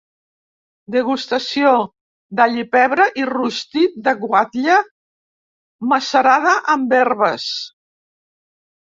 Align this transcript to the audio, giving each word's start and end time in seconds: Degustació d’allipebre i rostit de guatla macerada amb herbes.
Degustació 0.95 1.73
d’allipebre 2.39 3.07
i 3.23 3.27
rostit 3.33 4.01
de 4.09 4.17
guatla 4.25 4.81
macerada 5.95 6.59
amb 6.79 7.01
herbes. 7.03 7.51